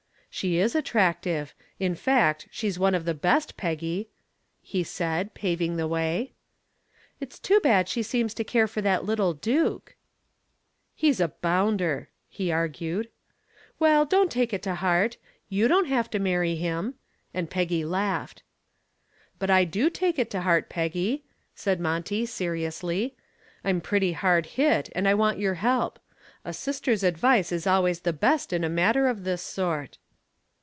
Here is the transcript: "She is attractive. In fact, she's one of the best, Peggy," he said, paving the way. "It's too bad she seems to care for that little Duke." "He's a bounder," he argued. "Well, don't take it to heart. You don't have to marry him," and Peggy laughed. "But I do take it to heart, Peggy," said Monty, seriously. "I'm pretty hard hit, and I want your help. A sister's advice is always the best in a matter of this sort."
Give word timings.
"She 0.33 0.57
is 0.59 0.75
attractive. 0.75 1.53
In 1.77 1.93
fact, 1.93 2.47
she's 2.51 2.79
one 2.79 2.95
of 2.95 3.03
the 3.03 3.13
best, 3.13 3.57
Peggy," 3.57 4.07
he 4.61 4.81
said, 4.81 5.33
paving 5.33 5.75
the 5.75 5.89
way. 5.89 6.31
"It's 7.19 7.37
too 7.37 7.59
bad 7.59 7.89
she 7.89 8.01
seems 8.01 8.33
to 8.35 8.45
care 8.45 8.65
for 8.65 8.79
that 8.79 9.03
little 9.03 9.33
Duke." 9.33 9.97
"He's 10.95 11.19
a 11.19 11.27
bounder," 11.27 12.07
he 12.29 12.49
argued. 12.49 13.09
"Well, 13.77 14.05
don't 14.05 14.31
take 14.31 14.53
it 14.53 14.63
to 14.63 14.75
heart. 14.75 15.17
You 15.49 15.67
don't 15.67 15.87
have 15.89 16.09
to 16.11 16.17
marry 16.17 16.55
him," 16.55 16.93
and 17.33 17.49
Peggy 17.51 17.83
laughed. 17.83 18.41
"But 19.37 19.49
I 19.51 19.65
do 19.65 19.89
take 19.89 20.17
it 20.17 20.29
to 20.31 20.41
heart, 20.43 20.69
Peggy," 20.69 21.25
said 21.55 21.81
Monty, 21.81 22.25
seriously. 22.25 23.17
"I'm 23.65 23.81
pretty 23.81 24.13
hard 24.13 24.45
hit, 24.45 24.89
and 24.95 25.09
I 25.09 25.13
want 25.13 25.39
your 25.39 25.55
help. 25.55 25.99
A 26.45 26.53
sister's 26.53 27.03
advice 27.03 27.51
is 27.51 27.67
always 27.67 27.99
the 27.99 28.13
best 28.13 28.53
in 28.53 28.63
a 28.63 28.69
matter 28.69 29.09
of 29.09 29.25
this 29.25 29.41
sort." 29.41 29.97